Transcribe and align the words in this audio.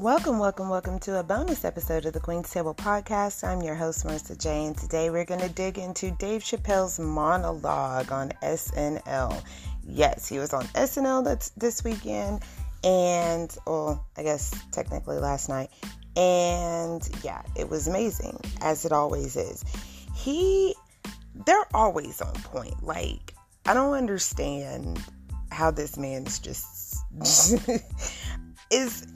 Welcome, 0.00 0.38
welcome, 0.38 0.70
welcome 0.70 0.98
to 1.00 1.18
a 1.18 1.22
bonus 1.22 1.62
episode 1.62 2.06
of 2.06 2.14
the 2.14 2.20
Queen's 2.20 2.48
Table 2.48 2.74
Podcast. 2.74 3.44
I'm 3.46 3.60
your 3.60 3.74
host, 3.74 4.06
Marissa 4.06 4.40
J, 4.40 4.64
and 4.64 4.74
today 4.74 5.10
we're 5.10 5.26
going 5.26 5.42
to 5.42 5.50
dig 5.50 5.76
into 5.76 6.10
Dave 6.12 6.40
Chappelle's 6.40 6.98
monologue 6.98 8.10
on 8.10 8.30
SNL. 8.42 9.44
Yes, 9.86 10.26
he 10.26 10.38
was 10.38 10.54
on 10.54 10.64
SNL 10.68 11.22
that's 11.22 11.50
this 11.50 11.84
weekend, 11.84 12.40
and, 12.82 13.54
well, 13.66 14.06
I 14.16 14.22
guess 14.22 14.58
technically 14.72 15.18
last 15.18 15.50
night. 15.50 15.68
And 16.16 17.06
yeah, 17.22 17.42
it 17.54 17.68
was 17.68 17.86
amazing, 17.86 18.40
as 18.62 18.86
it 18.86 18.92
always 18.92 19.36
is. 19.36 19.62
He, 20.16 20.74
they're 21.44 21.68
always 21.74 22.22
on 22.22 22.32
point. 22.32 22.82
Like, 22.82 23.34
I 23.66 23.74
don't 23.74 23.92
understand 23.92 24.98
how 25.50 25.70
this 25.70 25.98
man's 25.98 26.38
just 26.38 27.04
is 28.70 29.06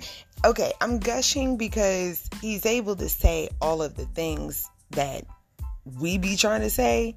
okay, 0.45 0.73
I'm 0.80 0.98
gushing 0.98 1.57
because 1.57 2.29
he's 2.41 2.66
able 2.66 2.97
to 2.97 3.09
say 3.09 3.48
all 3.61 3.83
of 3.83 3.97
the 3.97 4.05
things 4.07 4.69
that 4.91 5.25
we 5.98 6.19
be 6.19 6.37
trying 6.37 6.61
to 6.61 6.71
say, 6.71 7.16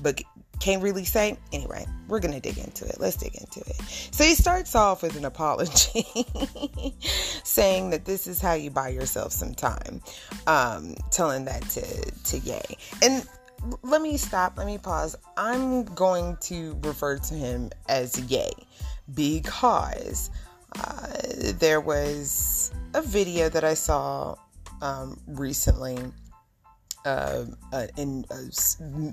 but 0.00 0.20
can't 0.60 0.82
really 0.82 1.04
say. 1.04 1.36
Anyway, 1.52 1.86
we're 2.08 2.20
gonna 2.20 2.40
dig 2.40 2.58
into 2.58 2.84
it. 2.86 2.96
Let's 2.98 3.16
dig 3.16 3.34
into 3.36 3.60
it. 3.60 3.80
So 4.10 4.24
he 4.24 4.34
starts 4.34 4.74
off 4.74 5.02
with 5.02 5.16
an 5.16 5.24
apology, 5.24 6.04
saying 7.44 7.90
that 7.90 8.04
this 8.04 8.26
is 8.26 8.40
how 8.40 8.54
you 8.54 8.70
buy 8.70 8.88
yourself 8.88 9.32
some 9.32 9.54
time, 9.54 10.00
um, 10.46 10.94
telling 11.10 11.44
that 11.44 11.62
to 11.70 12.10
to 12.10 12.38
Ye. 12.38 12.60
And 13.02 13.26
let 13.82 14.02
me 14.02 14.16
stop. 14.16 14.56
Let 14.56 14.66
me 14.66 14.78
pause. 14.78 15.16
I'm 15.36 15.84
going 15.84 16.36
to 16.42 16.78
refer 16.82 17.18
to 17.18 17.34
him 17.34 17.70
as 17.88 18.18
Ye 18.30 18.50
because 19.14 20.30
uh, 20.76 21.06
there 21.58 21.80
was 21.80 22.72
a 22.94 23.02
video 23.02 23.48
that 23.48 23.64
I 23.64 23.74
saw 23.74 24.36
um, 24.82 25.18
recently 25.26 25.98
uh, 27.04 27.44
in 27.96 28.24
a 28.30 28.44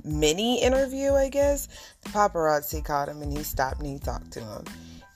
mini 0.03 0.61
interview, 0.61 1.14
I 1.14 1.30
guess. 1.30 1.67
The 2.03 2.09
paparazzi 2.09 2.83
caught 2.83 3.08
him 3.08 3.22
and 3.22 3.31
he 3.36 3.44
stopped 3.44 3.80
and 3.80 3.88
he 3.88 4.00
talked 4.00 4.31
to 4.33 4.42
him. 4.42 4.66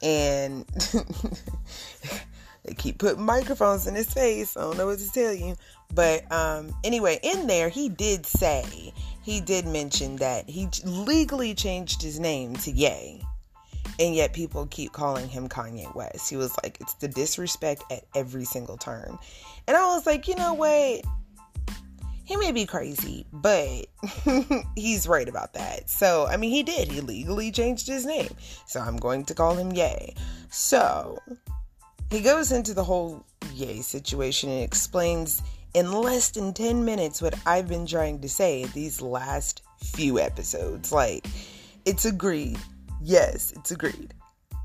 And 0.02 0.66
they 2.64 2.73
keep 2.73 3.00
putting 3.00 3.23
microphones 3.23 3.88
in 3.88 3.95
his 3.95 4.14
face. 4.14 4.56
I 4.56 4.62
don't 4.62 4.78
know 4.78 4.86
what 4.86 5.00
to 5.00 5.12
tell 5.12 5.34
you. 5.34 5.56
But 5.94 6.32
um, 6.32 6.73
anyway, 6.84 7.20
in 7.22 7.48
there, 7.48 7.70
he 7.70 7.90
did 7.90 8.26
say, 8.26 8.94
he 9.23 9.42
did 9.42 9.66
mention 9.66 10.16
that 10.17 10.50
he 10.50 10.70
legally 10.86 11.54
changed 11.54 12.02
his 12.02 12.20
name 12.20 12.56
to 12.58 12.72
Ye 12.72 13.22
and 14.00 14.16
yet 14.16 14.33
people 14.33 14.66
keep 14.67 14.94
calling 14.94 15.28
him 15.28 15.50
Kanye 15.50 15.94
West. 15.94 16.30
He 16.30 16.38
was 16.38 16.55
like, 16.64 16.78
it's 16.80 16.94
the 16.95 17.08
disrespect 17.09 17.83
at 17.92 18.05
every 18.16 18.45
single 18.45 18.78
turn. 18.78 19.17
And 19.67 19.75
I 19.75 19.86
was 19.88 20.05
like, 20.05 20.28
you 20.28 20.36
know 20.36 20.53
what? 20.53 21.02
He 22.23 22.38
may 22.38 22.52
be 22.52 22.66
crazy, 22.66 23.25
but 23.33 23.88
he's 24.75 25.08
right 25.08 25.27
about 25.27 25.53
that. 25.53 25.89
So, 25.89 26.27
I 26.27 26.38
mean, 26.38 26.52
he 26.52 26.64
did. 26.64 26.92
He 26.92 27.02
legally 27.02 27.52
changed 27.52 27.88
his 27.88 28.05
name. 28.05 28.30
So 28.67 28.80
I'm 28.80 28.97
going 28.97 29.25
to 29.25 29.33
call 29.33 29.55
him 29.55 29.72
Ye. 29.72 30.16
So 30.50 31.20
he 32.09 32.22
goes 32.22 32.52
into 32.52 32.73
the 32.73 32.83
whole 32.83 33.25
Ye 33.53 33.81
situation 33.81 34.50
and 34.50 34.64
explains 34.64 35.42
in 35.73 35.92
less 35.92 36.30
than 36.30 36.53
10 36.53 36.86
minutes 36.86 37.22
what 37.22 37.36
I've 37.45 37.67
been 37.67 37.86
trying 37.86 38.22
to 38.22 38.30
say 38.30 38.66
these 38.73 39.02
last 39.02 39.64
few 39.83 40.20
episodes. 40.20 40.92
Like, 40.92 41.25
it's 41.86 42.05
agreed 42.05 42.59
yes, 43.02 43.53
it's 43.55 43.72
agreed. 43.72 44.14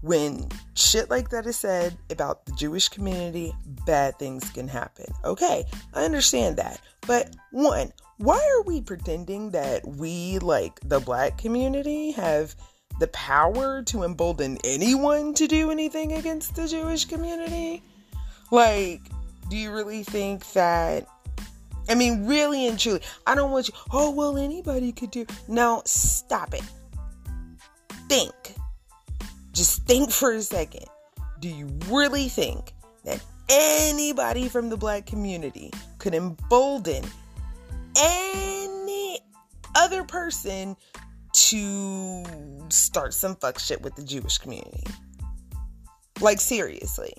When 0.02 0.48
shit 0.74 1.08
like 1.08 1.30
that 1.30 1.46
is 1.46 1.56
said 1.56 1.96
about 2.10 2.44
the 2.44 2.52
Jewish 2.52 2.90
community, 2.90 3.54
bad 3.86 4.18
things 4.18 4.50
can 4.50 4.68
happen. 4.68 5.06
Okay, 5.24 5.64
I 5.95 6.05
understand 6.05 6.58
that. 6.58 6.80
But 7.06 7.34
one, 7.52 7.90
why 8.18 8.36
are 8.36 8.62
we 8.64 8.83
pretending 8.83 9.50
that 9.52 9.86
we, 9.86 10.39
like 10.40 10.78
the 10.80 11.00
black 11.00 11.39
community, 11.39 12.11
have 12.12 12.55
the 13.00 13.08
power 13.08 13.83
to 13.84 14.02
embolden 14.02 14.58
anyone 14.62 15.33
to 15.34 15.46
do 15.46 15.70
anything 15.70 16.12
against 16.12 16.55
the 16.55 16.68
Jewish 16.68 17.06
community? 17.06 17.83
Like, 18.50 19.00
do 19.48 19.56
you 19.56 19.73
really 19.73 20.02
think 20.02 20.52
that? 20.52 21.06
I 21.89 21.94
mean, 21.94 22.27
really 22.27 22.67
and 22.67 22.78
truly, 22.78 23.00
I 23.27 23.34
don't 23.34 23.50
want 23.50 23.68
you, 23.68 23.74
oh, 23.90 24.11
well, 24.11 24.36
anybody 24.36 24.92
could 24.92 25.11
do. 25.11 25.27
No, 25.48 25.83
stop 25.86 26.52
it 26.52 26.62
think, 28.09 28.35
just 29.53 29.85
think 29.87 30.11
for 30.11 30.33
a 30.33 30.42
second, 30.42 30.87
do 31.41 31.48
you 31.48 31.69
really 31.89 32.29
think 32.29 32.73
that 33.05 33.20
anybody 33.48 34.48
from 34.48 34.70
the 34.70 34.77
black 34.77 35.07
community 35.07 35.70
could 35.98 36.15
embolden 36.15 37.05
any 37.97 39.20
other 39.75 40.05
person 40.05 40.77
to 41.33 42.25
start 42.69 43.13
some 43.13 43.37
fuck 43.37 43.59
shit 43.59 43.83
with 43.83 43.95
the 43.97 44.03
Jewish 44.03 44.39
community? 44.39 44.85
Like 46.21 46.41
seriously. 46.41 47.15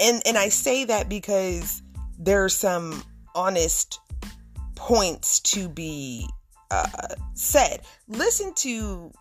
And 0.00 0.22
and 0.26 0.38
I 0.38 0.48
say 0.48 0.84
that 0.84 1.08
because 1.08 1.82
there 2.18 2.44
are 2.44 2.48
some 2.48 3.02
honest 3.34 4.00
points 4.74 5.40
to 5.40 5.68
be 5.68 6.28
uh, 6.70 7.14
said. 7.34 7.82
Listen 8.08 8.52
to 8.54 9.12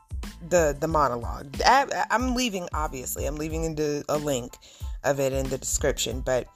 the 0.50 0.76
the 0.80 0.88
monologue. 0.88 1.56
I, 1.66 2.06
am 2.10 2.36
leaving 2.36 2.68
obviously. 2.74 3.26
I'm 3.26 3.36
leaving 3.36 3.64
into 3.64 4.04
a 4.10 4.18
link 4.18 4.58
of 5.04 5.20
it 5.20 5.34
in 5.34 5.50
the 5.50 5.58
description, 5.58 6.22
but 6.22 6.48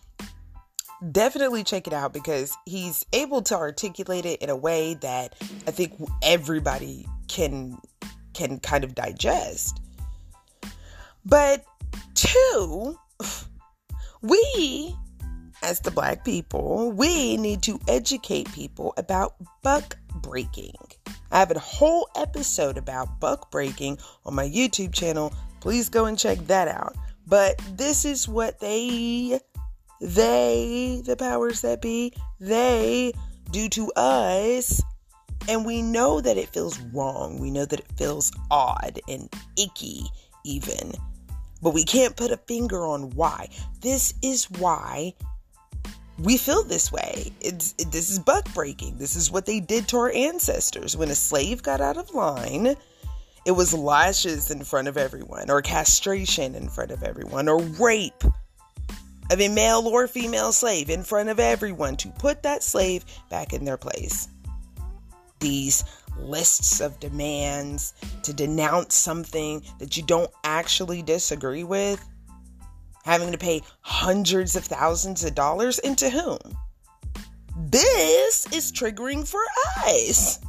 definitely 1.11 1.63
check 1.63 1.87
it 1.87 1.93
out 1.93 2.13
because 2.13 2.55
he's 2.65 3.05
able 3.13 3.41
to 3.43 3.55
articulate 3.55 4.25
it 4.25 4.41
in 4.41 4.49
a 4.49 4.55
way 4.55 4.93
that 4.95 5.35
I 5.67 5.71
think 5.71 5.93
everybody 6.21 7.07
can 7.27 7.77
can 8.33 8.59
kind 8.59 8.83
of 8.83 8.95
digest. 8.95 9.81
But 11.25 11.63
two, 12.15 12.97
we 14.21 14.95
as 15.63 15.81
the 15.81 15.91
black 15.91 16.25
people, 16.25 16.91
we 16.91 17.37
need 17.37 17.61
to 17.63 17.79
educate 17.87 18.51
people 18.51 18.93
about 18.97 19.35
buck 19.61 19.97
breaking. 20.15 20.75
I 21.31 21.39
have 21.39 21.51
a 21.51 21.59
whole 21.59 22.09
episode 22.15 22.77
about 22.77 23.19
buck 23.19 23.51
breaking 23.51 23.99
on 24.25 24.35
my 24.35 24.45
YouTube 24.45 24.93
channel. 24.93 25.33
Please 25.61 25.87
go 25.87 26.05
and 26.05 26.19
check 26.19 26.37
that 26.47 26.67
out. 26.67 26.95
But 27.25 27.57
this 27.77 28.03
is 28.03 28.27
what 28.27 28.59
they, 28.59 29.39
they, 30.01 31.01
the 31.05 31.15
powers 31.15 31.61
that 31.61 31.81
be, 31.81 32.13
they 32.39 33.13
do 33.51 33.69
to 33.69 33.91
us. 33.95 34.81
And 35.47 35.65
we 35.65 35.81
know 35.81 36.19
that 36.19 36.37
it 36.37 36.49
feels 36.49 36.79
wrong. 36.93 37.39
We 37.39 37.49
know 37.49 37.65
that 37.65 37.79
it 37.79 37.91
feels 37.97 38.31
odd 38.51 38.99
and 39.07 39.33
icky, 39.57 40.03
even. 40.43 40.91
But 41.61 41.73
we 41.73 41.85
can't 41.85 42.17
put 42.17 42.31
a 42.31 42.37
finger 42.37 42.85
on 42.85 43.11
why. 43.11 43.49
This 43.79 44.13
is 44.21 44.51
why 44.51 45.13
we 46.23 46.37
feel 46.37 46.63
this 46.63 46.91
way. 46.91 47.31
It's 47.41 47.73
it, 47.77 47.91
this 47.91 48.09
is 48.09 48.19
buck 48.19 48.51
breaking. 48.53 48.97
This 48.97 49.15
is 49.15 49.31
what 49.31 49.45
they 49.45 49.59
did 49.59 49.87
to 49.89 49.97
our 49.97 50.11
ancestors. 50.11 50.95
When 50.95 51.09
a 51.09 51.15
slave 51.15 51.63
got 51.63 51.81
out 51.81 51.97
of 51.97 52.13
line, 52.13 52.75
it 53.45 53.51
was 53.51 53.73
lashes 53.73 54.51
in 54.51 54.63
front 54.63 54.87
of 54.87 54.97
everyone, 54.97 55.49
or 55.49 55.61
castration 55.61 56.55
in 56.55 56.69
front 56.69 56.91
of 56.91 57.03
everyone, 57.03 57.49
or 57.49 57.59
rape 57.59 58.23
of 59.31 59.39
a 59.39 59.47
male 59.47 59.87
or 59.87 60.07
female 60.07 60.51
slave 60.51 60.89
in 60.89 61.03
front 61.03 61.29
of 61.29 61.39
everyone 61.39 61.95
to 61.95 62.09
put 62.09 62.43
that 62.43 62.63
slave 62.63 63.05
back 63.29 63.53
in 63.53 63.65
their 63.65 63.77
place. 63.77 64.27
These 65.39 65.83
lists 66.19 66.81
of 66.81 66.99
demands 66.99 67.93
to 68.23 68.33
denounce 68.33 68.93
something 68.93 69.63
that 69.79 69.97
you 69.97 70.03
don't 70.03 70.29
actually 70.43 71.01
disagree 71.01 71.63
with 71.63 72.05
having 73.03 73.31
to 73.31 73.37
pay 73.37 73.61
hundreds 73.81 74.55
of 74.55 74.65
thousands 74.65 75.23
of 75.23 75.35
dollars 75.35 75.79
into 75.79 76.09
whom? 76.09 76.39
This 77.57 78.47
is 78.53 78.71
triggering 78.71 79.27
for 79.27 79.41
us. 79.85 80.39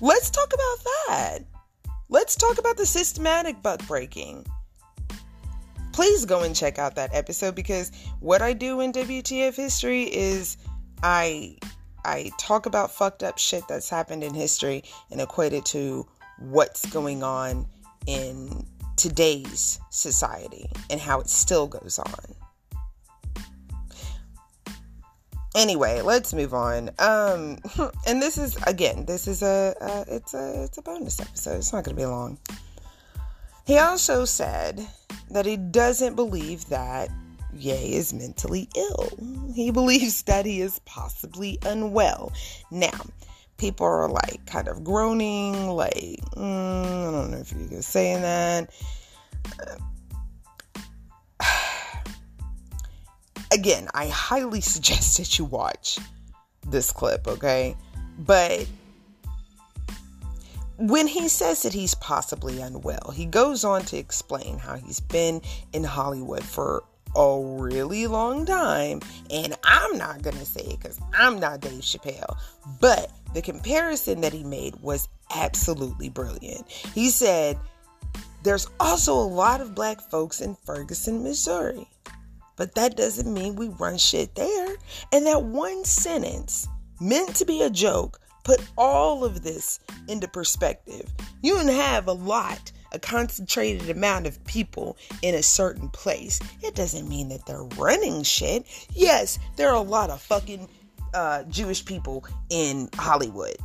Let's 0.00 0.30
talk 0.30 0.52
about 0.52 0.84
that. 0.84 1.38
Let's 2.08 2.34
talk 2.36 2.58
about 2.58 2.76
the 2.76 2.86
systematic 2.86 3.62
buck 3.62 3.86
breaking. 3.86 4.46
Please 5.92 6.24
go 6.24 6.42
and 6.42 6.56
check 6.56 6.78
out 6.78 6.94
that 6.96 7.14
episode 7.14 7.54
because 7.54 7.92
what 8.20 8.42
I 8.42 8.52
do 8.52 8.80
in 8.80 8.92
WTF 8.92 9.54
history 9.54 10.04
is 10.04 10.56
I 11.02 11.58
I 12.04 12.32
talk 12.38 12.66
about 12.66 12.90
fucked 12.90 13.22
up 13.22 13.38
shit 13.38 13.62
that's 13.68 13.88
happened 13.88 14.24
in 14.24 14.34
history 14.34 14.82
and 15.10 15.20
equate 15.20 15.52
it 15.52 15.64
to 15.66 16.06
what's 16.38 16.84
going 16.86 17.22
on 17.22 17.66
in 18.06 18.66
today's 19.02 19.80
society 19.90 20.70
and 20.88 21.00
how 21.00 21.20
it 21.20 21.28
still 21.28 21.66
goes 21.66 21.98
on. 21.98 22.36
Anyway, 25.56 26.00
let's 26.02 26.32
move 26.32 26.54
on. 26.54 26.88
Um, 27.00 27.58
and 28.06 28.22
this 28.22 28.38
is 28.38 28.56
again, 28.64 29.04
this 29.04 29.26
is 29.26 29.42
a 29.42 29.74
uh, 29.80 30.04
it's 30.06 30.34
a 30.34 30.62
it's 30.62 30.78
a 30.78 30.82
bonus 30.82 31.20
episode. 31.20 31.56
It's 31.56 31.72
not 31.72 31.82
going 31.82 31.96
to 31.96 32.00
be 32.00 32.06
long. 32.06 32.38
He 33.66 33.76
also 33.78 34.24
said 34.24 34.86
that 35.30 35.44
he 35.44 35.56
doesn't 35.56 36.14
believe 36.14 36.68
that 36.68 37.10
Ye 37.52 37.94
is 37.94 38.14
mentally 38.14 38.68
ill. 38.76 39.08
He 39.52 39.72
believes 39.72 40.22
that 40.22 40.46
he 40.46 40.60
is 40.60 40.78
possibly 40.86 41.58
unwell. 41.66 42.32
Now, 42.70 43.00
people 43.62 43.86
are 43.86 44.08
like 44.08 44.44
kind 44.44 44.66
of 44.66 44.82
groaning, 44.82 45.68
like, 45.68 46.18
mm, 46.36 46.84
I 46.84 47.10
don't 47.12 47.30
know 47.30 47.38
if 47.38 47.52
you're 47.52 47.80
saying 47.80 48.22
that. 48.22 48.70
Again, 53.52 53.86
I 53.94 54.08
highly 54.08 54.60
suggest 54.60 55.18
that 55.18 55.38
you 55.38 55.44
watch 55.44 56.00
this 56.66 56.90
clip, 56.90 57.28
okay? 57.28 57.76
But 58.18 58.66
when 60.78 61.06
he 61.06 61.28
says 61.28 61.62
that 61.62 61.72
he's 61.72 61.94
possibly 61.94 62.60
unwell, 62.60 63.12
he 63.14 63.26
goes 63.26 63.62
on 63.62 63.82
to 63.82 63.96
explain 63.96 64.58
how 64.58 64.74
he's 64.74 64.98
been 64.98 65.40
in 65.72 65.84
Hollywood 65.84 66.42
for 66.42 66.82
a 67.14 67.40
really 67.40 68.06
long 68.06 68.46
time. 68.46 69.00
And 69.30 69.56
I'm 69.64 69.98
not 69.98 70.22
to 70.22 70.46
say 70.46 70.62
it 70.62 70.80
because 70.80 71.00
I'm 71.12 71.38
not 71.38 71.60
Dave 71.60 71.82
Chappelle. 71.82 72.36
But 72.80 73.10
the 73.34 73.42
comparison 73.42 74.20
that 74.22 74.32
he 74.32 74.44
made 74.44 74.76
was 74.76 75.08
absolutely 75.34 76.08
brilliant. 76.08 76.68
He 76.68 77.10
said, 77.10 77.58
There's 78.42 78.68
also 78.80 79.14
a 79.14 79.22
lot 79.22 79.60
of 79.60 79.74
black 79.74 80.00
folks 80.00 80.40
in 80.40 80.56
Ferguson, 80.64 81.22
Missouri. 81.22 81.88
But 82.56 82.74
that 82.74 82.96
doesn't 82.96 83.32
mean 83.32 83.56
we 83.56 83.68
run 83.68 83.96
shit 83.98 84.34
there. 84.34 84.76
And 85.12 85.26
that 85.26 85.44
one 85.44 85.84
sentence, 85.84 86.68
meant 87.00 87.34
to 87.36 87.44
be 87.44 87.62
a 87.62 87.70
joke, 87.70 88.20
put 88.44 88.60
all 88.76 89.24
of 89.24 89.42
this 89.42 89.80
into 90.08 90.28
perspective. 90.28 91.12
You 91.42 91.56
didn't 91.56 91.74
have 91.74 92.08
a 92.08 92.12
lot 92.12 92.72
a 92.92 92.98
concentrated 92.98 93.90
amount 93.90 94.26
of 94.26 94.42
people 94.44 94.96
in 95.22 95.34
a 95.34 95.42
certain 95.42 95.88
place, 95.88 96.40
it 96.62 96.74
doesn't 96.74 97.08
mean 97.08 97.28
that 97.30 97.46
they're 97.46 97.64
running 97.76 98.22
shit. 98.22 98.64
Yes, 98.92 99.38
there 99.56 99.68
are 99.70 99.76
a 99.76 99.80
lot 99.80 100.10
of 100.10 100.20
fucking 100.20 100.68
uh, 101.14 101.42
Jewish 101.44 101.84
people 101.84 102.24
in 102.50 102.88
Hollywood. 102.94 103.56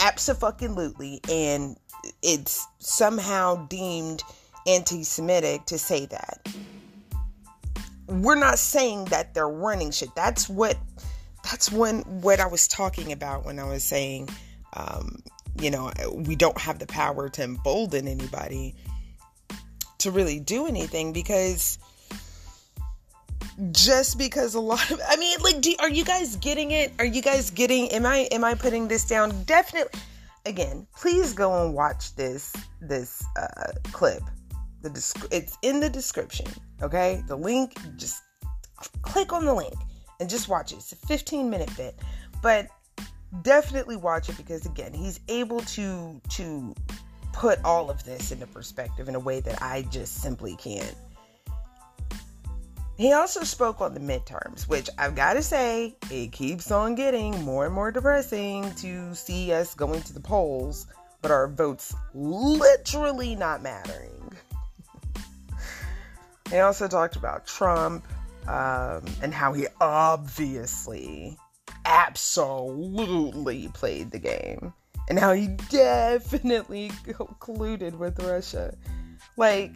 Absolutely. 0.00 1.20
And 1.30 1.76
it's 2.22 2.66
somehow 2.78 3.66
deemed 3.66 4.22
anti 4.66 5.02
Semitic 5.04 5.66
to 5.66 5.78
say 5.78 6.06
that. 6.06 6.48
We're 8.08 8.36
not 8.36 8.58
saying 8.58 9.06
that 9.06 9.34
they're 9.34 9.48
running 9.48 9.90
shit. 9.90 10.14
That's 10.14 10.48
what 10.48 10.76
that's 11.44 11.72
when 11.72 12.00
what 12.22 12.40
I 12.40 12.46
was 12.46 12.68
talking 12.68 13.12
about 13.12 13.44
when 13.44 13.58
I 13.58 13.64
was 13.64 13.82
saying 13.82 14.28
um, 14.74 15.22
you 15.60 15.70
know, 15.70 15.90
we 16.12 16.36
don't 16.36 16.58
have 16.58 16.78
the 16.78 16.86
power 16.86 17.28
to 17.28 17.42
embolden 17.42 18.08
anybody 18.08 18.74
to 19.98 20.10
really 20.10 20.40
do 20.40 20.66
anything 20.66 21.12
because 21.12 21.78
just 23.70 24.18
because 24.18 24.54
a 24.54 24.60
lot 24.60 24.90
of 24.90 25.00
I 25.06 25.16
mean 25.16 25.38
like 25.40 25.60
do, 25.60 25.74
are 25.78 25.90
you 25.90 26.04
guys 26.04 26.36
getting 26.36 26.70
it? 26.72 26.92
Are 26.98 27.04
you 27.04 27.22
guys 27.22 27.50
getting 27.50 27.88
am 27.90 28.06
I 28.06 28.28
am 28.32 28.44
I 28.44 28.54
putting 28.54 28.88
this 28.88 29.04
down? 29.04 29.44
Definitely 29.44 29.98
again, 30.46 30.86
please 30.96 31.32
go 31.32 31.64
and 31.64 31.74
watch 31.74 32.14
this 32.16 32.52
this 32.80 33.24
uh 33.36 33.72
clip. 33.92 34.22
The 34.82 35.28
it's 35.30 35.58
in 35.62 35.78
the 35.78 35.88
description, 35.88 36.46
okay? 36.82 37.22
The 37.28 37.36
link 37.36 37.76
just 37.96 38.22
click 39.02 39.32
on 39.32 39.44
the 39.44 39.54
link 39.54 39.74
and 40.18 40.28
just 40.28 40.48
watch 40.48 40.72
it. 40.72 40.76
It's 40.76 40.92
a 40.92 40.96
15 40.96 41.48
minute 41.48 41.70
bit. 41.76 41.94
But 42.42 42.68
definitely 43.40 43.96
watch 43.96 44.28
it 44.28 44.36
because 44.36 44.66
again 44.66 44.92
he's 44.92 45.20
able 45.28 45.60
to 45.60 46.20
to 46.28 46.74
put 47.32 47.58
all 47.64 47.88
of 47.88 48.04
this 48.04 48.30
into 48.30 48.46
perspective 48.46 49.08
in 49.08 49.14
a 49.14 49.20
way 49.20 49.40
that 49.40 49.62
i 49.62 49.82
just 49.90 50.20
simply 50.20 50.54
can't. 50.56 50.94
He 52.98 53.14
also 53.14 53.42
spoke 53.42 53.80
on 53.80 53.94
the 53.94 54.00
midterms 54.00 54.68
which 54.68 54.90
i've 54.98 55.14
got 55.14 55.32
to 55.34 55.42
say 55.42 55.96
it 56.10 56.30
keeps 56.32 56.70
on 56.70 56.94
getting 56.94 57.42
more 57.42 57.64
and 57.64 57.74
more 57.74 57.90
depressing 57.90 58.72
to 58.76 59.14
see 59.14 59.50
us 59.52 59.74
going 59.74 60.02
to 60.02 60.12
the 60.12 60.20
polls 60.20 60.86
but 61.22 61.30
our 61.30 61.48
votes 61.48 61.94
literally 62.14 63.34
not 63.34 63.62
mattering. 63.62 64.10
He 66.50 66.58
also 66.58 66.86
talked 66.86 67.16
about 67.16 67.46
trump 67.46 68.06
um, 68.46 69.04
and 69.22 69.32
how 69.32 69.54
he 69.54 69.66
obviously 69.80 71.38
absolutely 71.84 73.68
played 73.68 74.10
the 74.10 74.18
game 74.18 74.72
and 75.08 75.18
how 75.18 75.32
he 75.32 75.48
definitely 75.68 76.88
colluded 77.40 77.98
with 77.98 78.18
Russia. 78.20 78.74
Like, 79.36 79.72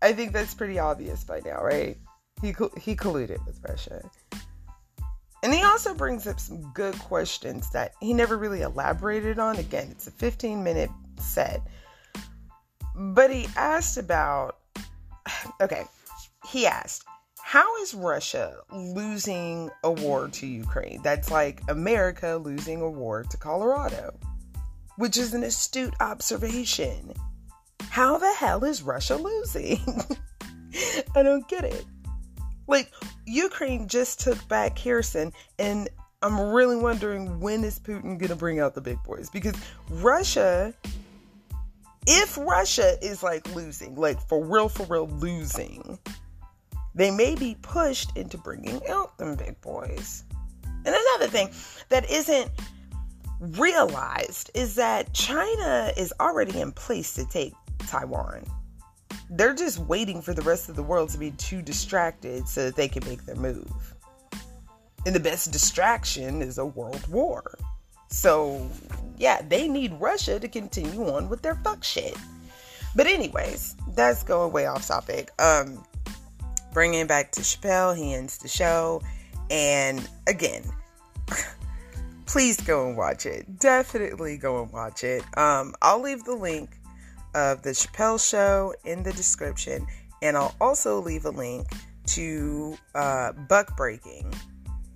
I 0.00 0.12
think 0.12 0.32
that's 0.32 0.54
pretty 0.54 0.78
obvious 0.78 1.24
by 1.24 1.40
now, 1.44 1.62
right? 1.62 1.96
He 2.40 2.48
he 2.80 2.96
colluded 2.96 3.44
with 3.46 3.60
Russia. 3.66 4.02
And 5.44 5.52
he 5.52 5.62
also 5.62 5.92
brings 5.92 6.26
up 6.26 6.38
some 6.38 6.70
good 6.72 6.96
questions 7.00 7.70
that 7.70 7.94
he 8.00 8.14
never 8.14 8.38
really 8.38 8.62
elaborated 8.62 9.38
on. 9.38 9.56
Again, 9.56 9.88
it's 9.90 10.06
a 10.06 10.12
15 10.12 10.62
minute 10.62 10.90
set. 11.18 11.62
But 12.94 13.32
he 13.32 13.48
asked 13.56 13.98
about, 13.98 14.58
okay, 15.60 15.84
he 16.46 16.66
asked, 16.66 17.04
how 17.52 17.76
is 17.82 17.92
Russia 17.92 18.56
losing 18.72 19.68
a 19.84 19.92
war 19.92 20.26
to 20.26 20.46
Ukraine? 20.46 21.02
That's 21.02 21.30
like 21.30 21.60
America 21.68 22.40
losing 22.42 22.80
a 22.80 22.88
war 22.88 23.24
to 23.24 23.36
Colorado, 23.36 24.14
which 24.96 25.18
is 25.18 25.34
an 25.34 25.42
astute 25.42 25.92
observation. 26.00 27.12
How 27.90 28.16
the 28.16 28.32
hell 28.38 28.64
is 28.64 28.80
Russia 28.82 29.16
losing? 29.16 29.82
I 31.14 31.22
don't 31.22 31.46
get 31.46 31.64
it. 31.64 31.84
Like, 32.68 32.90
Ukraine 33.26 33.86
just 33.86 34.20
took 34.20 34.48
back 34.48 34.74
Kherson, 34.74 35.30
and 35.58 35.90
I'm 36.22 36.40
really 36.40 36.76
wondering 36.76 37.38
when 37.38 37.64
is 37.64 37.78
Putin 37.78 38.16
going 38.18 38.28
to 38.28 38.34
bring 38.34 38.60
out 38.60 38.74
the 38.74 38.80
big 38.80 38.96
boys? 39.02 39.28
Because 39.28 39.56
Russia, 39.90 40.72
if 42.06 42.38
Russia 42.38 42.96
is 43.02 43.22
like 43.22 43.54
losing, 43.54 43.94
like 43.94 44.26
for 44.26 44.42
real, 44.42 44.70
for 44.70 44.86
real 44.86 45.06
losing, 45.06 45.98
they 46.94 47.10
may 47.10 47.34
be 47.34 47.56
pushed 47.62 48.16
into 48.16 48.36
bringing 48.38 48.80
out 48.88 49.16
them 49.18 49.36
big 49.36 49.60
boys. 49.60 50.24
And 50.84 50.94
another 50.94 51.28
thing 51.28 51.50
that 51.88 52.10
isn't 52.10 52.50
realized 53.40 54.50
is 54.54 54.74
that 54.76 55.12
China 55.12 55.92
is 55.96 56.12
already 56.20 56.60
in 56.60 56.72
place 56.72 57.14
to 57.14 57.24
take 57.24 57.54
Taiwan. 57.78 58.44
They're 59.30 59.54
just 59.54 59.78
waiting 59.78 60.20
for 60.20 60.34
the 60.34 60.42
rest 60.42 60.68
of 60.68 60.76
the 60.76 60.82
world 60.82 61.08
to 61.10 61.18
be 61.18 61.30
too 61.32 61.62
distracted 61.62 62.46
so 62.46 62.64
that 62.66 62.76
they 62.76 62.88
can 62.88 63.04
make 63.08 63.24
their 63.24 63.36
move. 63.36 63.94
And 65.06 65.14
the 65.14 65.20
best 65.20 65.50
distraction 65.50 66.42
is 66.42 66.58
a 66.58 66.66
world 66.66 67.06
war. 67.08 67.58
So, 68.08 68.68
yeah, 69.16 69.40
they 69.42 69.66
need 69.68 69.94
Russia 69.94 70.38
to 70.38 70.48
continue 70.48 71.08
on 71.10 71.28
with 71.28 71.42
their 71.42 71.54
fuck 71.56 71.82
shit. 71.82 72.16
But 72.94 73.06
anyways, 73.06 73.74
that's 73.94 74.22
going 74.22 74.52
way 74.52 74.66
off 74.66 74.86
topic. 74.86 75.30
Um 75.38 75.82
bringing 76.72 77.06
back 77.06 77.32
to 77.32 77.40
Chappelle. 77.40 77.96
He 77.96 78.14
ends 78.14 78.38
the 78.38 78.48
show. 78.48 79.02
And 79.50 80.06
again, 80.26 80.62
please 82.26 82.60
go 82.60 82.86
and 82.88 82.96
watch 82.96 83.26
it. 83.26 83.58
Definitely 83.58 84.38
go 84.38 84.62
and 84.62 84.72
watch 84.72 85.04
it. 85.04 85.22
Um, 85.36 85.74
I'll 85.82 86.00
leave 86.00 86.24
the 86.24 86.34
link 86.34 86.70
of 87.34 87.62
the 87.62 87.70
Chappelle 87.70 88.18
show 88.18 88.74
in 88.84 89.02
the 89.02 89.12
description. 89.12 89.86
And 90.22 90.36
I'll 90.36 90.54
also 90.60 91.00
leave 91.00 91.24
a 91.24 91.30
link 91.30 91.66
to 92.06 92.76
uh, 92.94 93.32
Buck 93.32 93.76
Breaking, 93.76 94.32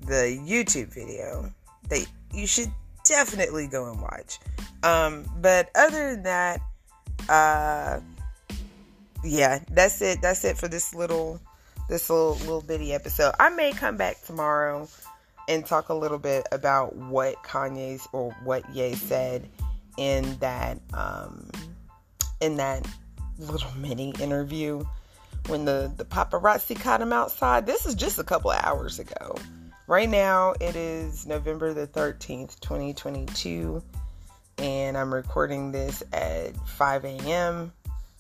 the 0.03 0.41
YouTube 0.47 0.93
video 0.93 1.53
that 1.89 2.07
you 2.33 2.47
should 2.47 2.71
definitely 3.05 3.67
go 3.67 3.91
and 3.91 4.01
watch. 4.01 4.39
Um, 4.83 5.25
but 5.41 5.71
other 5.75 6.15
than 6.15 6.23
that, 6.25 6.61
uh, 7.29 8.01
yeah, 9.25 9.61
that's 9.71 10.01
it. 10.03 10.23
That's 10.23 10.45
it 10.45 10.57
for 10.57 10.69
this 10.69 10.95
little 10.95 11.41
this 11.89 12.11
little 12.11 12.35
little 12.35 12.63
bitty 12.63 12.93
episode. 12.93 13.35
I 13.39 13.51
may 13.51 13.73
come 13.73 13.97
back 13.97 14.23
tomorrow 14.23 14.89
and 15.49 15.65
talk 15.65 15.89
a 15.89 15.95
little 15.95 16.19
bit 16.19 16.47
about 16.53 16.97
what 16.97 17.43
Kanye's 17.43 18.07
or 18.13 18.33
what 18.45 18.69
Ye 18.75 18.95
said 18.95 19.49
in 19.97 20.37
that 20.39 20.79
um 20.93 21.51
in 22.41 22.57
that 22.57 22.87
little 23.39 23.71
mini 23.77 24.13
interview 24.21 24.85
when 25.47 25.65
the 25.65 25.93
the 25.97 26.05
paparazzi 26.05 26.79
caught 26.79 27.01
him 27.01 27.13
outside. 27.13 27.67
This 27.67 27.87
is 27.87 27.95
just 27.95 28.19
a 28.19 28.25
couple 28.25 28.51
of 28.51 28.63
hours 28.65 28.99
ago. 28.99 29.37
Right 29.87 30.09
now 30.09 30.55
it 30.61 30.75
is 30.75 31.27
November 31.27 31.73
the 31.73 31.87
13th, 31.87 32.59
2022, 32.59 33.81
and 34.59 34.99
I'm 34.99 35.15
recording 35.15 35.71
this 35.71 36.03
at 36.13 36.57
5 36.71 37.05
a.m. 37.05 37.73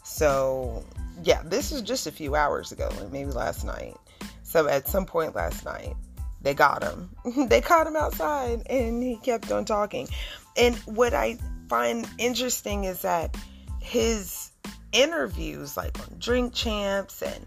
So 0.06 0.84
yeah, 1.24 1.42
this 1.44 1.72
is 1.72 1.82
just 1.82 2.06
a 2.06 2.12
few 2.12 2.36
hours 2.36 2.70
ago, 2.70 2.88
like 3.00 3.10
maybe 3.10 3.32
last 3.32 3.64
night. 3.64 3.96
So 4.44 4.68
at 4.68 4.86
some 4.86 5.04
point 5.04 5.34
last 5.34 5.64
night, 5.64 5.96
they 6.42 6.54
got 6.54 6.84
him. 6.84 7.10
they 7.48 7.60
caught 7.60 7.88
him 7.88 7.96
outside 7.96 8.62
and 8.70 9.02
he 9.02 9.16
kept 9.16 9.50
on 9.50 9.64
talking. 9.64 10.08
And 10.56 10.76
what 10.86 11.12
I 11.12 11.38
find 11.68 12.08
interesting 12.18 12.84
is 12.84 13.02
that 13.02 13.36
his 13.80 14.52
interviews, 14.92 15.76
like 15.76 15.98
on 15.98 16.16
Drink 16.20 16.54
Champs 16.54 17.20
and 17.20 17.46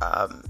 um, 0.00 0.44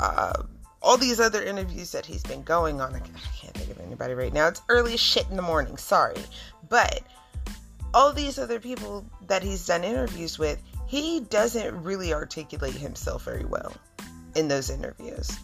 uh, 0.00 0.42
all 0.82 0.96
these 0.96 1.20
other 1.20 1.44
interviews 1.44 1.92
that 1.92 2.04
he's 2.04 2.24
been 2.24 2.42
going 2.42 2.80
on. 2.80 2.92
I 2.92 2.98
can't 2.98 3.54
think 3.54 3.70
of 3.70 3.80
anybody 3.80 4.14
right 4.14 4.32
now. 4.32 4.48
It's 4.48 4.62
early 4.68 4.96
shit 4.96 5.30
in 5.30 5.36
the 5.36 5.42
morning. 5.42 5.76
Sorry. 5.76 6.16
But 6.68 7.02
all 7.94 8.12
these 8.12 8.36
other 8.36 8.58
people 8.58 9.06
that 9.28 9.44
he's 9.44 9.64
done 9.64 9.84
interviews 9.84 10.40
with, 10.40 10.60
he 10.94 11.18
doesn't 11.18 11.82
really 11.82 12.14
articulate 12.14 12.74
himself 12.74 13.24
very 13.24 13.44
well 13.44 13.72
in 14.36 14.46
those 14.46 14.70
interviews. 14.70 15.36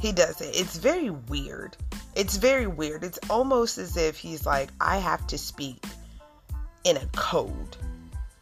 He 0.00 0.10
doesn't. 0.10 0.54
It's 0.56 0.78
very 0.78 1.10
weird. 1.10 1.76
It's 2.14 2.36
very 2.38 2.66
weird. 2.66 3.04
It's 3.04 3.18
almost 3.28 3.76
as 3.76 3.98
if 3.98 4.16
he's 4.16 4.46
like, 4.46 4.70
I 4.80 4.96
have 4.96 5.26
to 5.26 5.36
speak 5.36 5.84
in 6.84 6.96
a 6.96 7.06
code. 7.14 7.76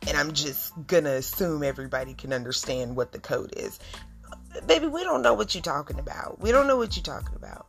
And 0.07 0.17
I'm 0.17 0.33
just 0.33 0.73
gonna 0.87 1.15
assume 1.15 1.65
everybody 1.65 2.15
can 2.15 2.33
understand 2.33 2.95
what 2.95 3.11
the 3.11 3.19
code 3.19 3.55
is. 3.57 3.81
Baby, 4.67 4.87
we 4.87 5.03
don't 5.03 5.23
know 5.23 5.35
what 5.35 5.57
you're 5.57 5.63
talking 5.63 5.99
about. 5.99 6.41
We 6.41 6.53
don't 6.53 6.69
know 6.69 6.77
what 6.77 6.97
you're 6.97 7.03
talking 7.03 7.35
about. 7.35 7.67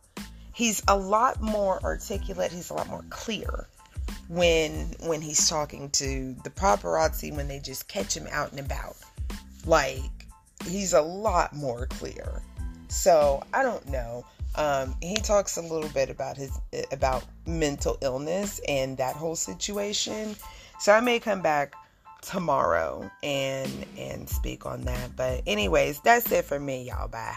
He's 0.52 0.82
a 0.86 0.96
lot 0.96 1.40
more 1.40 1.82
articulate, 1.82 2.52
he's 2.52 2.70
a 2.70 2.74
lot 2.74 2.88
more 2.88 3.04
clear 3.10 3.66
when 4.28 4.72
when 5.00 5.20
he's 5.20 5.48
talking 5.48 5.90
to 5.90 6.34
the 6.44 6.50
paparazzi 6.50 7.34
when 7.34 7.48
they 7.48 7.58
just 7.58 7.88
catch 7.88 8.16
him 8.16 8.26
out 8.30 8.50
and 8.50 8.60
about. 8.60 8.96
Like 9.64 10.00
he's 10.64 10.92
a 10.92 11.00
lot 11.00 11.54
more 11.54 11.86
clear. 11.86 12.42
So 12.88 13.42
I 13.52 13.62
don't 13.62 13.88
know. 13.88 14.24
Um, 14.54 14.96
he 15.02 15.16
talks 15.16 15.58
a 15.58 15.62
little 15.62 15.90
bit 15.90 16.08
about 16.08 16.36
his 16.36 16.58
about 16.92 17.24
mental 17.46 17.98
illness 18.00 18.60
and 18.68 18.96
that 18.98 19.16
whole 19.16 19.36
situation. 19.36 20.34
So 20.80 20.92
I 20.92 21.00
may 21.00 21.18
come 21.18 21.42
back 21.42 21.74
tomorrow 22.22 23.10
and 23.22 23.86
and 23.98 24.28
speak 24.28 24.66
on 24.66 24.82
that. 24.82 25.14
But 25.16 25.42
anyways, 25.46 26.00
that's 26.00 26.30
it 26.32 26.44
for 26.44 26.58
me, 26.58 26.84
y'all. 26.84 27.08
Bye. 27.08 27.36